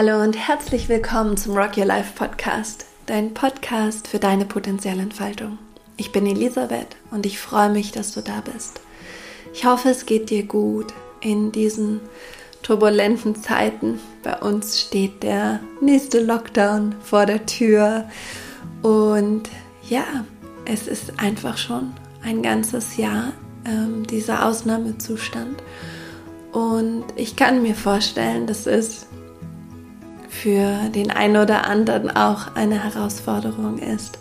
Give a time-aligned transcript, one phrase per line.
[0.00, 5.58] Hallo und herzlich willkommen zum Rock Your Life Podcast, dein Podcast für deine potenzielle Entfaltung.
[5.96, 8.80] Ich bin Elisabeth und ich freue mich, dass du da bist.
[9.52, 11.98] Ich hoffe, es geht dir gut in diesen
[12.62, 13.98] turbulenten Zeiten.
[14.22, 18.08] Bei uns steht der nächste Lockdown vor der Tür
[18.82, 19.50] und
[19.88, 20.04] ja,
[20.64, 21.92] es ist einfach schon
[22.22, 23.32] ein ganzes Jahr
[23.64, 25.60] ähm, dieser Ausnahmezustand.
[26.52, 29.08] Und ich kann mir vorstellen, dass es
[30.28, 34.18] für den einen oder anderen auch eine Herausforderung ist.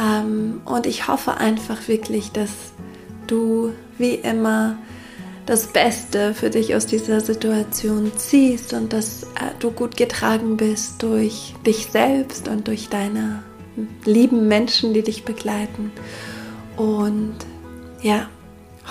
[0.00, 2.50] Ähm, und ich hoffe einfach wirklich, dass
[3.26, 4.76] du wie immer
[5.46, 11.02] das Beste für dich aus dieser Situation ziehst und dass äh, du gut getragen bist
[11.02, 13.42] durch dich selbst und durch deine
[14.04, 15.92] lieben Menschen, die dich begleiten.
[16.76, 17.34] Und
[18.02, 18.28] ja,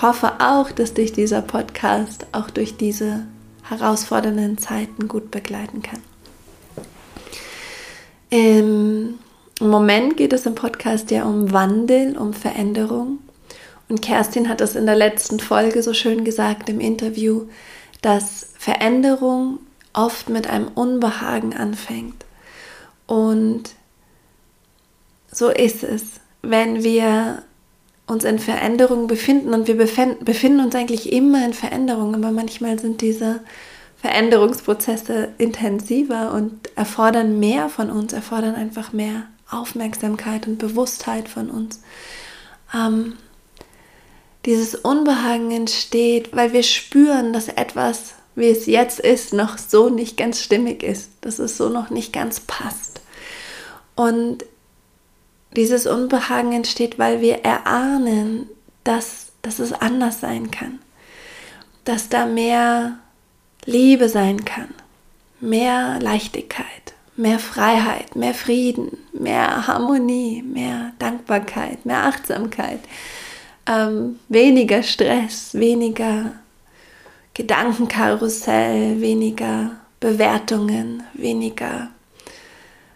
[0.00, 3.26] hoffe auch, dass dich dieser Podcast auch durch diese
[3.62, 6.00] herausfordernden Zeiten gut begleiten kann.
[8.34, 9.20] Im
[9.60, 13.20] Moment geht es im Podcast ja um Wandel, um Veränderung.
[13.88, 17.46] Und Kerstin hat es in der letzten Folge so schön gesagt im Interview,
[18.02, 19.60] dass Veränderung
[19.92, 22.24] oft mit einem Unbehagen anfängt.
[23.06, 23.70] Und
[25.30, 26.02] so ist es,
[26.42, 27.44] wenn wir
[28.08, 33.00] uns in Veränderung befinden und wir befinden uns eigentlich immer in Veränderung, aber manchmal sind
[33.00, 33.42] diese
[34.04, 41.80] Veränderungsprozesse intensiver und erfordern mehr von uns, erfordern einfach mehr Aufmerksamkeit und Bewusstheit von uns.
[42.74, 43.14] Ähm,
[44.44, 50.18] dieses Unbehagen entsteht, weil wir spüren, dass etwas, wie es jetzt ist, noch so nicht
[50.18, 53.00] ganz stimmig ist, dass es so noch nicht ganz passt.
[53.96, 54.44] Und
[55.56, 58.50] dieses Unbehagen entsteht, weil wir erahnen,
[58.84, 60.80] dass, dass es anders sein kann,
[61.86, 62.98] dass da mehr
[63.66, 64.68] Liebe sein kann,
[65.40, 72.80] mehr Leichtigkeit, mehr Freiheit, mehr Frieden, mehr Harmonie, mehr Dankbarkeit, mehr Achtsamkeit,
[73.66, 76.32] ähm, weniger Stress, weniger
[77.32, 81.88] Gedankenkarussell, weniger Bewertungen, weniger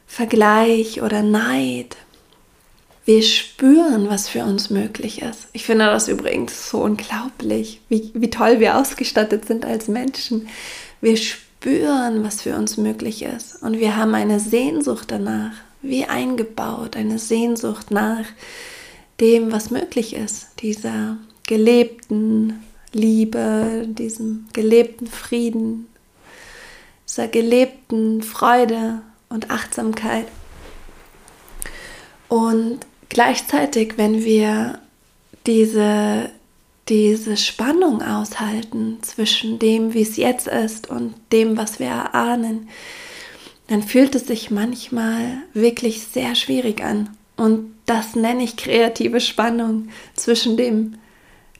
[0.07, 1.97] Vergleich oder Neid.
[3.09, 5.49] Wir spüren, was für uns möglich ist.
[5.55, 10.47] Ich finde das übrigens so unglaublich, wie, wie toll wir ausgestattet sind als Menschen.
[11.01, 13.63] Wir spüren, was für uns möglich ist.
[13.63, 18.27] Und wir haben eine Sehnsucht danach, wie eingebaut, eine Sehnsucht nach
[19.21, 20.49] dem, was möglich ist.
[20.61, 21.17] Dieser
[21.47, 25.87] gelebten Liebe, diesem gelebten Frieden,
[27.09, 30.27] dieser gelebten Freude und Achtsamkeit.
[32.29, 34.81] Und Gleichzeitig, wenn wir
[35.47, 36.31] diese,
[36.89, 42.69] diese Spannung aushalten zwischen dem, wie es jetzt ist und dem, was wir erahnen,
[43.69, 47.11] dann fühlt es sich manchmal wirklich sehr schwierig an.
[47.37, 50.97] Und das nenne ich kreative Spannung zwischen dem,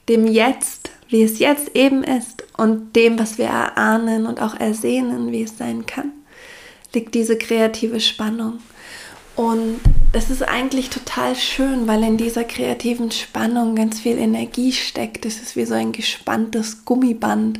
[0.07, 5.31] dem Jetzt, wie es jetzt eben ist, und dem, was wir erahnen und auch ersehnen,
[5.31, 6.11] wie es sein kann,
[6.93, 8.59] liegt diese kreative Spannung.
[9.35, 9.79] Und
[10.11, 15.25] das ist eigentlich total schön, weil in dieser kreativen Spannung ganz viel Energie steckt.
[15.25, 17.59] Es ist wie so ein gespanntes Gummiband.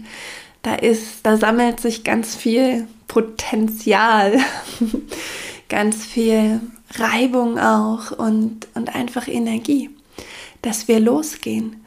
[0.63, 4.39] Da ist, da sammelt sich ganz viel Potenzial,
[5.69, 6.59] ganz viel
[6.95, 9.91] Reibung auch und, und einfach Energie,
[10.61, 11.83] dass wir losgehen.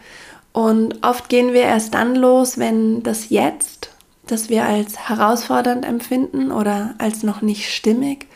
[0.52, 3.90] Und oft gehen wir erst dann los, wenn das Jetzt,
[4.26, 8.26] das wir als herausfordernd empfinden oder als noch nicht stimmig,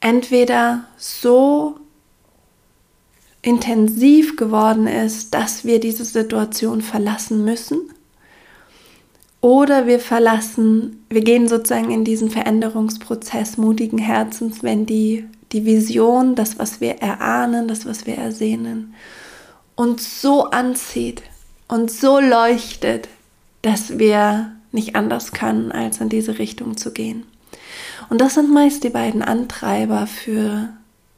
[0.00, 1.76] entweder so
[3.42, 7.80] intensiv geworden ist, dass wir diese Situation verlassen müssen,
[9.40, 16.34] oder wir verlassen, wir gehen sozusagen in diesen Veränderungsprozess mutigen Herzens, wenn die, die Vision,
[16.34, 18.94] das, was wir erahnen, das, was wir ersehnen,
[19.76, 21.22] uns so anzieht
[21.68, 23.08] und so leuchtet,
[23.62, 27.24] dass wir nicht anders können, als in diese Richtung zu gehen.
[28.08, 30.68] Und das sind meist die beiden Antreiber für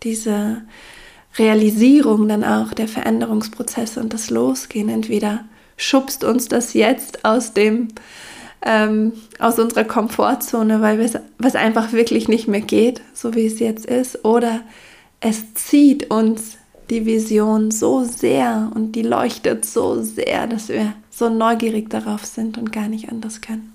[0.03, 0.63] diese
[1.39, 4.89] Realisierung dann auch der Veränderungsprozesse und das Losgehen.
[4.89, 5.45] Entweder
[5.77, 7.89] schubst uns das jetzt aus dem
[8.63, 13.87] ähm, aus unserer Komfortzone, weil es einfach wirklich nicht mehr geht, so wie es jetzt
[13.87, 14.61] ist, oder
[15.21, 16.59] es zieht uns
[16.91, 22.59] die Vision so sehr und die leuchtet so sehr, dass wir so neugierig darauf sind
[22.59, 23.73] und gar nicht anders können.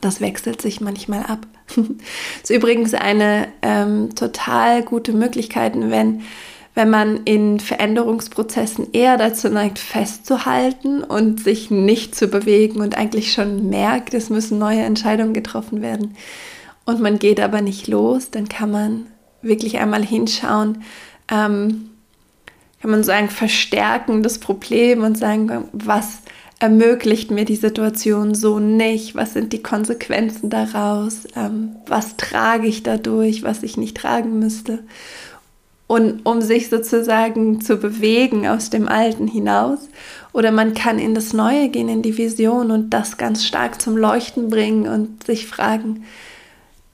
[0.00, 1.46] Das wechselt sich manchmal ab.
[1.68, 1.76] Das
[2.42, 6.22] ist übrigens eine ähm, total gute Möglichkeit, wenn,
[6.74, 13.32] wenn man in Veränderungsprozessen eher dazu neigt, festzuhalten und sich nicht zu bewegen und eigentlich
[13.32, 16.16] schon merkt, es müssen neue Entscheidungen getroffen werden.
[16.84, 19.06] und man geht aber nicht los, dann kann man
[19.40, 20.82] wirklich einmal hinschauen,
[21.30, 21.90] ähm,
[22.80, 26.18] kann man sagen, verstärken das Problem und sagen, was
[26.64, 32.82] ermöglicht mir die Situation so nicht, was sind die Konsequenzen daraus, ähm, was trage ich
[32.82, 34.78] dadurch, was ich nicht tragen müsste.
[35.86, 39.90] Und um sich sozusagen zu bewegen aus dem Alten hinaus.
[40.32, 43.98] Oder man kann in das Neue gehen, in die Vision und das ganz stark zum
[43.98, 46.04] Leuchten bringen und sich fragen,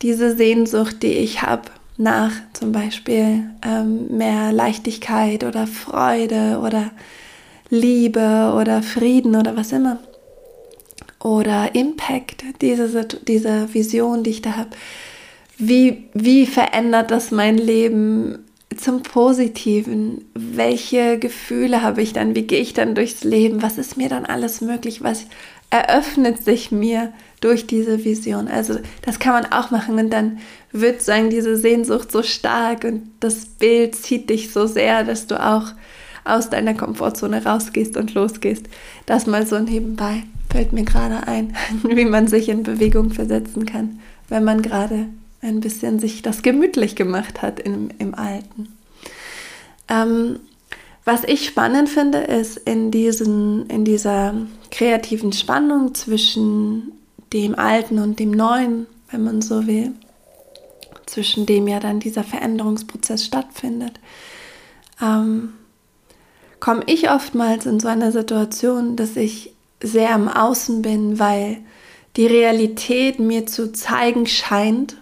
[0.03, 6.91] diese Sehnsucht, die ich habe nach zum Beispiel ähm, mehr Leichtigkeit oder Freude oder
[7.71, 9.99] Liebe oder Frieden oder was immer.
[11.23, 14.71] Oder Impact, diese, diese Vision, die ich da habe.
[15.59, 18.47] Wie, wie verändert das mein Leben
[18.77, 20.25] zum Positiven?
[20.35, 22.35] Welche Gefühle habe ich dann?
[22.35, 23.63] Wie gehe ich dann durchs Leben?
[23.63, 25.03] Was ist mir dann alles möglich?
[25.03, 25.27] Was
[25.69, 28.49] eröffnet sich mir durch diese Vision?
[28.49, 30.39] Also das kann man auch machen und dann
[30.73, 35.45] wird sagen diese Sehnsucht so stark und das Bild zieht dich so sehr, dass du
[35.45, 35.73] auch
[36.25, 38.67] aus deiner Komfortzone rausgehst und losgehst.
[39.07, 44.01] Das mal so nebenbei fällt mir gerade ein, wie man sich in Bewegung versetzen kann,
[44.29, 45.07] wenn man gerade
[45.43, 48.69] ein bisschen sich das gemütlich gemacht hat im, im Alten.
[49.89, 50.41] Ähm,
[51.05, 54.35] was ich spannend finde, ist in, diesen, in dieser
[54.71, 56.93] kreativen Spannung zwischen
[57.33, 59.93] dem Alten und dem Neuen, wenn man so will,
[61.07, 63.99] zwischen dem ja dann dieser Veränderungsprozess stattfindet,
[65.03, 65.55] ähm,
[66.61, 71.59] komme ich oftmals in so eine Situation, dass ich sehr am Außen bin, weil
[72.17, 74.97] die Realität mir zu zeigen scheint,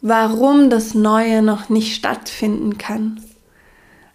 [0.00, 3.22] warum das Neue noch nicht stattfinden kann.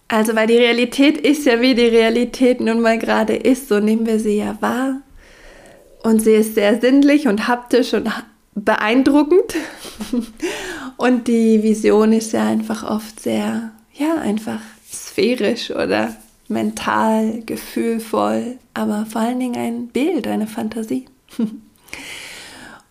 [0.07, 4.05] Also, weil die Realität ist ja, wie die Realität nun mal gerade ist, so nehmen
[4.05, 5.01] wir sie ja wahr.
[6.03, 8.11] Und sie ist sehr sinnlich und haptisch und
[8.53, 9.55] beeindruckend.
[10.97, 14.59] und die Vision ist ja einfach oft sehr, ja, einfach
[15.15, 16.13] sphärisch oder
[16.49, 21.05] mental, gefühlvoll, aber vor allen Dingen ein Bild, eine Fantasie.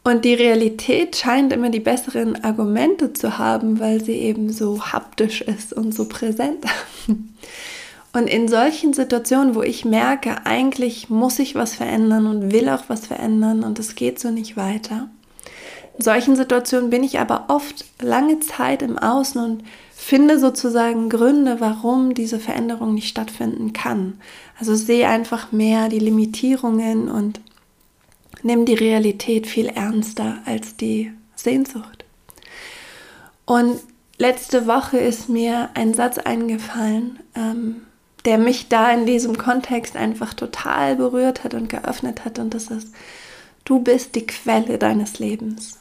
[0.06, 5.40] Und die Realität scheint immer die besseren Argumente zu haben, weil sie eben so haptisch
[5.40, 6.64] ist und so präsent.
[8.12, 12.84] Und in solchen Situationen, wo ich merke, eigentlich muss ich was verändern und will auch
[12.86, 15.08] was verändern und es geht so nicht weiter.
[15.98, 19.64] In solchen Situationen bin ich aber oft lange Zeit im Außen und
[20.04, 24.20] finde sozusagen Gründe, warum diese Veränderung nicht stattfinden kann.
[24.58, 27.40] Also sehe einfach mehr die Limitierungen und
[28.42, 32.04] nimm die Realität viel ernster als die Sehnsucht.
[33.46, 33.80] Und
[34.18, 37.82] letzte Woche ist mir ein Satz eingefallen, ähm,
[38.26, 42.38] der mich da in diesem Kontext einfach total berührt hat und geöffnet hat.
[42.38, 42.92] Und das ist,
[43.64, 45.78] du bist die Quelle deines Lebens.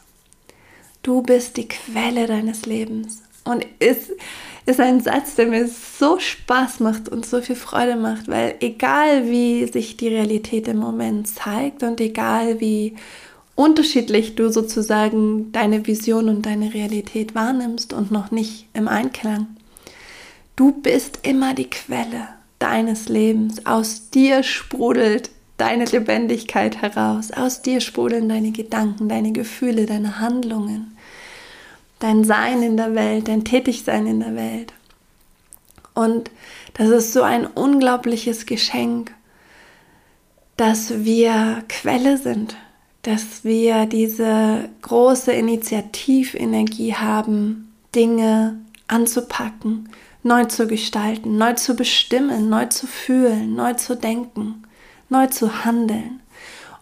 [1.02, 3.22] Du bist die Quelle deines Lebens.
[3.44, 4.12] Und es
[4.66, 9.30] ist ein Satz, der mir so Spaß macht und so viel Freude macht, weil egal
[9.30, 12.96] wie sich die Realität im Moment zeigt und egal wie
[13.56, 19.48] unterschiedlich du sozusagen deine Vision und deine Realität wahrnimmst und noch nicht im Einklang,
[20.56, 22.30] du bist immer die Quelle
[22.60, 23.66] deines Lebens.
[23.66, 27.32] Aus dir sprudelt deine Lebendigkeit heraus.
[27.32, 30.93] Aus dir sprudeln deine Gedanken, deine Gefühle, deine Handlungen
[32.04, 34.74] dein Sein in der Welt, dein Tätigsein in der Welt.
[35.94, 36.32] Und
[36.74, 39.14] das ist so ein unglaubliches Geschenk,
[40.58, 42.58] dass wir Quelle sind,
[43.04, 48.58] dass wir diese große Initiativenergie haben, Dinge
[48.88, 49.88] anzupacken,
[50.24, 54.64] neu zu gestalten, neu zu bestimmen, neu zu fühlen, neu zu denken,
[55.08, 56.20] neu zu handeln.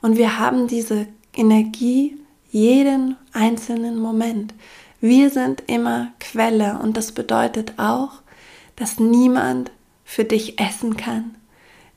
[0.01, 2.17] Und wir haben diese Energie
[2.49, 4.53] jeden einzelnen Moment.
[5.01, 8.21] Wir sind immer Quelle und das bedeutet auch,
[8.75, 9.71] dass niemand
[10.05, 11.35] für dich essen kann,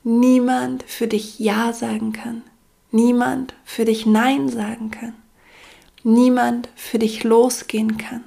[0.03, 2.41] niemand für dich Ja sagen kann,
[2.91, 5.13] niemand für dich Nein sagen kann,
[6.03, 8.23] niemand für dich losgehen kann,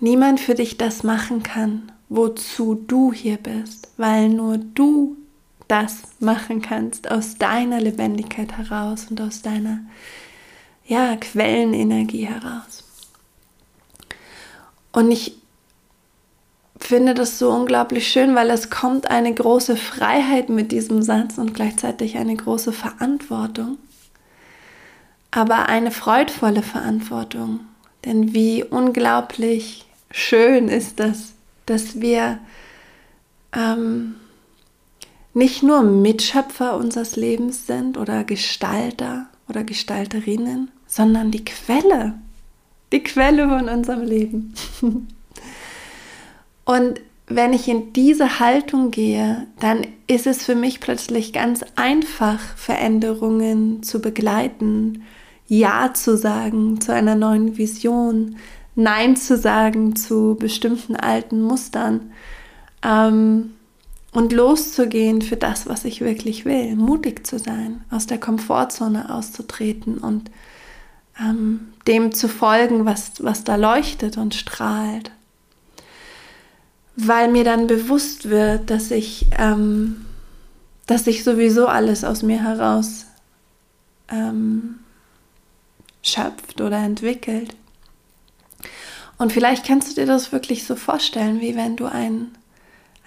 [0.00, 5.16] niemand für dich das machen kann, wozu du hier bist, weil nur du
[5.68, 9.80] das machen kannst aus deiner Lebendigkeit heraus und aus deiner
[10.86, 12.84] ja, Quellenenergie heraus.
[14.92, 15.36] Und ich
[16.78, 21.54] finde das so unglaublich schön, weil es kommt eine große Freiheit mit diesem Satz und
[21.54, 23.78] gleichzeitig eine große Verantwortung.
[25.30, 27.60] Aber eine freudvolle Verantwortung.
[28.04, 31.32] Denn wie unglaublich schön ist das,
[31.66, 32.38] dass wir
[33.52, 34.14] ähm,
[35.34, 42.14] nicht nur Mitschöpfer unseres Lebens sind oder Gestalter oder Gestalterinnen, sondern die Quelle.
[42.90, 44.54] Die Quelle von unserem Leben.
[46.64, 52.40] Und wenn ich in diese Haltung gehe, dann ist es für mich plötzlich ganz einfach,
[52.56, 55.02] Veränderungen zu begleiten,
[55.46, 58.36] Ja zu sagen zu einer neuen Vision,
[58.74, 62.12] Nein zu sagen zu bestimmten alten Mustern
[62.82, 63.52] ähm,
[64.12, 69.98] und loszugehen für das, was ich wirklich will, mutig zu sein, aus der Komfortzone auszutreten
[69.98, 70.30] und
[71.20, 75.10] ähm, dem zu folgen, was, was da leuchtet und strahlt
[76.96, 80.06] weil mir dann bewusst wird, dass ich, ähm,
[80.86, 83.06] dass sich sowieso alles aus mir heraus
[84.08, 84.80] ähm,
[86.02, 87.54] schöpft oder entwickelt.
[89.18, 92.28] Und vielleicht kannst du dir das wirklich so vorstellen, wie wenn du ein,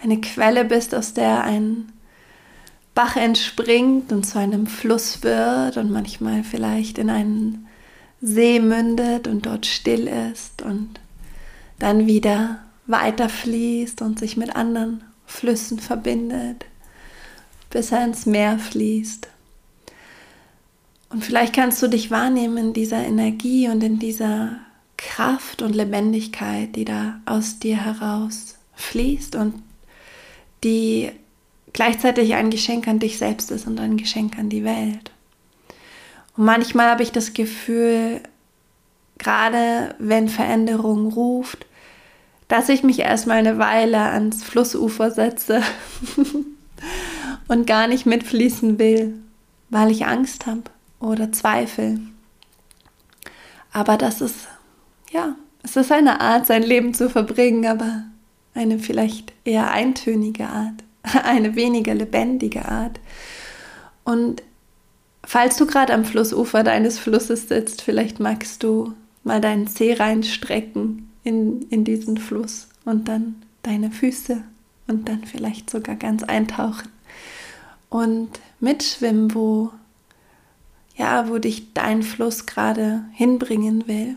[0.01, 1.91] eine Quelle bist, aus der ein
[2.93, 7.67] Bach entspringt und zu einem Fluss wird und manchmal vielleicht in einen
[8.21, 10.99] See mündet und dort still ist und
[11.79, 16.65] dann wieder weiterfließt und sich mit anderen Flüssen verbindet,
[17.69, 19.27] bis er ins Meer fließt.
[21.09, 24.57] Und vielleicht kannst du dich wahrnehmen in dieser Energie und in dieser
[24.97, 29.55] Kraft und Lebendigkeit, die da aus dir heraus fließt und
[30.63, 31.11] die
[31.73, 35.11] gleichzeitig ein Geschenk an dich selbst ist und ein Geschenk an die Welt.
[36.39, 38.21] Und manchmal habe ich das Gefühl,
[39.17, 41.65] gerade wenn Veränderung ruft,
[42.47, 45.61] dass ich mich erstmal eine Weile ans Flussufer setze
[47.49, 49.15] und gar nicht mitfließen will,
[49.69, 50.63] weil ich Angst habe
[51.01, 51.99] oder Zweifel.
[53.73, 54.47] Aber das ist,
[55.11, 58.03] ja, es ist eine Art, sein Leben zu verbringen, aber
[58.53, 60.85] eine vielleicht eher eintönige Art,
[61.25, 62.97] eine weniger lebendige Art.
[64.05, 64.41] Und
[65.29, 71.11] falls du gerade am Flussufer deines Flusses sitzt, vielleicht magst du mal deinen Zeh reinstrecken
[71.23, 74.41] in, in diesen Fluss und dann deine Füße
[74.87, 76.89] und dann vielleicht sogar ganz eintauchen
[77.89, 79.69] und mitschwimmen, wo
[80.95, 84.15] ja, wo dich dein Fluss gerade hinbringen will.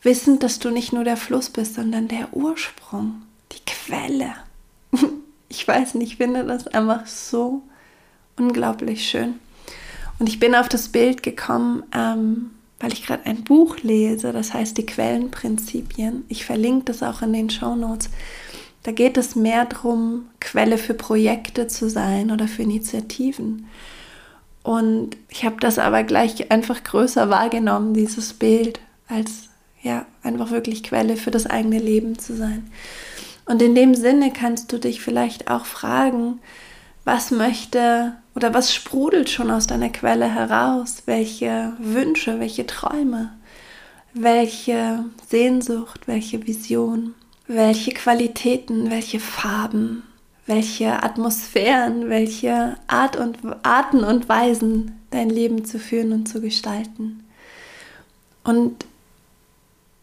[0.00, 3.22] Wissend, dass du nicht nur der Fluss bist, sondern der Ursprung,
[3.52, 4.32] die Quelle.
[5.52, 7.62] Ich weiß nicht, ich finde das einfach so
[8.36, 9.40] unglaublich schön.
[10.20, 14.54] Und ich bin auf das Bild gekommen, ähm, weil ich gerade ein Buch lese, das
[14.54, 16.24] heißt die Quellenprinzipien.
[16.28, 18.10] Ich verlinke das auch in den Show Notes.
[18.82, 23.66] Da geht es mehr darum, Quelle für Projekte zu sein oder für Initiativen.
[24.62, 29.48] Und ich habe das aber gleich einfach größer wahrgenommen, dieses Bild, als
[29.82, 32.70] ja, einfach wirklich Quelle für das eigene Leben zu sein.
[33.46, 36.40] Und in dem Sinne kannst du dich vielleicht auch fragen,
[37.04, 41.02] was möchte oder was sprudelt schon aus deiner Quelle heraus?
[41.06, 43.32] Welche Wünsche, welche Träume,
[44.14, 47.14] welche Sehnsucht, welche Vision,
[47.46, 50.04] welche Qualitäten, welche Farben,
[50.46, 57.24] welche Atmosphären, welche Art und, Arten und Weisen dein Leben zu führen und zu gestalten.
[58.44, 58.84] Und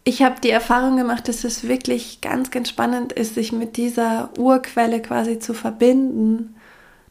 [0.03, 4.29] ich habe die Erfahrung gemacht, dass es wirklich ganz, ganz spannend ist, sich mit dieser
[4.37, 6.55] Urquelle quasi zu verbinden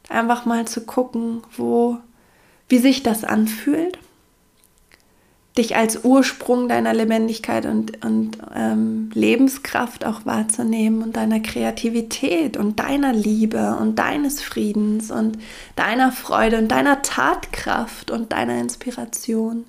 [0.08, 1.98] Einfach mal zu gucken, wo,
[2.68, 3.98] wie sich das anfühlt.
[5.58, 12.78] Dich als Ursprung deiner Lebendigkeit und, und ähm, Lebenskraft auch wahrzunehmen und deiner Kreativität und
[12.78, 15.38] deiner Liebe und deines Friedens und
[15.75, 19.64] deiner Freude und deiner Tatkraft und deiner Inspiration.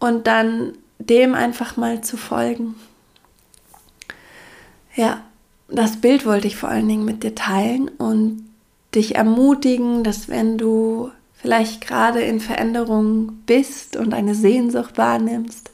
[0.00, 2.74] Und dann dem einfach mal zu folgen.
[4.94, 5.22] Ja,
[5.68, 8.47] das Bild wollte ich vor allen Dingen mit dir teilen und
[8.94, 15.70] dich ermutigen, dass wenn du vielleicht gerade in Veränderung bist und eine Sehnsucht wahrnimmst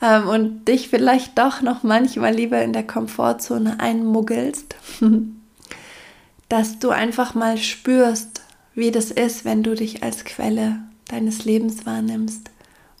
[0.00, 4.76] ähm, und dich vielleicht doch noch manchmal lieber in der Komfortzone einmuggelst,
[6.48, 8.42] dass du einfach mal spürst,
[8.74, 12.50] wie das ist, wenn du dich als Quelle deines Lebens wahrnimmst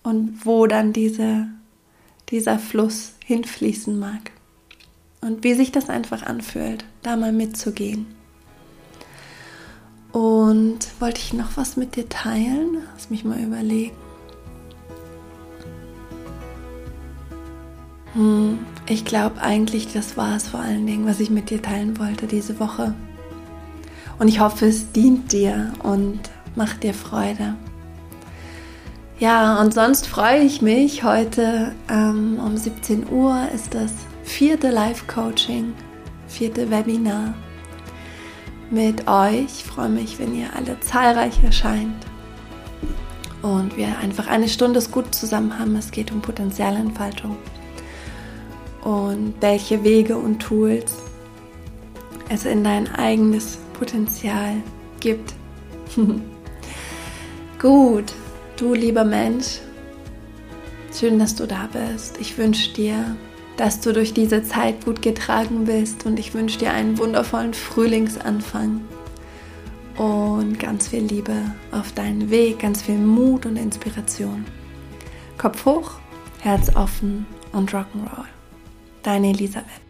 [0.02, 1.48] und wo dann diese,
[2.30, 4.30] dieser Fluss hinfließen mag.
[5.20, 8.06] Und wie sich das einfach anfühlt, da mal mitzugehen.
[10.16, 12.78] Und wollte ich noch was mit dir teilen?
[12.94, 13.94] Lass mich mal überlegen.
[18.14, 21.98] Hm, ich glaube eigentlich, das war es vor allen Dingen, was ich mit dir teilen
[21.98, 22.94] wollte diese Woche.
[24.18, 26.20] Und ich hoffe, es dient dir und
[26.54, 27.54] macht dir Freude.
[29.18, 31.04] Ja, und sonst freue ich mich.
[31.04, 33.92] Heute ähm, um 17 Uhr ist das
[34.24, 35.74] vierte Live-Coaching,
[36.26, 37.34] vierte Webinar
[38.70, 39.44] mit euch.
[39.44, 42.06] Ich freue mich, wenn ihr alle zahlreich erscheint.
[43.42, 45.76] und wir einfach eine Stunde gut zusammen haben.
[45.76, 47.36] Es geht um Potenzialentfaltung
[48.82, 50.94] und welche Wege und Tools
[52.28, 54.54] es in dein eigenes Potenzial
[55.00, 55.34] gibt.
[57.60, 58.12] Gut,
[58.56, 59.60] du lieber Mensch,
[60.92, 62.18] schön, dass du da bist.
[62.20, 63.16] Ich wünsche dir,
[63.56, 68.82] dass du durch diese Zeit gut getragen bist und ich wünsche dir einen wundervollen Frühlingsanfang
[69.96, 71.34] und ganz viel Liebe
[71.72, 74.44] auf deinen Weg, ganz viel Mut und Inspiration.
[75.38, 75.92] Kopf hoch,
[76.40, 78.26] Herz offen und Rock'n'Roll.
[79.02, 79.85] Deine Elisabeth.